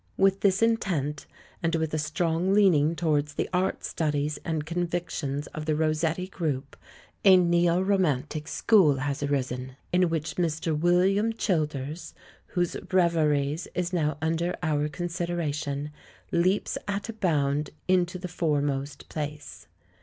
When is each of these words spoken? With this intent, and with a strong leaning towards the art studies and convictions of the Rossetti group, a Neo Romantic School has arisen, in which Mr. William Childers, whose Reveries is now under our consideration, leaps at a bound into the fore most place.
With 0.17 0.39
this 0.39 0.63
intent, 0.63 1.27
and 1.61 1.75
with 1.75 1.93
a 1.93 1.99
strong 1.99 2.55
leaning 2.55 2.95
towards 2.95 3.35
the 3.35 3.47
art 3.53 3.83
studies 3.83 4.39
and 4.43 4.65
convictions 4.65 5.45
of 5.53 5.65
the 5.67 5.75
Rossetti 5.75 6.25
group, 6.27 6.75
a 7.23 7.37
Neo 7.37 7.79
Romantic 7.79 8.47
School 8.47 8.95
has 8.95 9.21
arisen, 9.21 9.75
in 9.93 10.09
which 10.09 10.37
Mr. 10.37 10.75
William 10.75 11.31
Childers, 11.33 12.15
whose 12.47 12.75
Reveries 12.91 13.67
is 13.75 13.93
now 13.93 14.17
under 14.23 14.55
our 14.63 14.87
consideration, 14.87 15.91
leaps 16.31 16.79
at 16.87 17.07
a 17.07 17.13
bound 17.13 17.69
into 17.87 18.17
the 18.17 18.27
fore 18.27 18.63
most 18.63 19.07
place. 19.07 19.67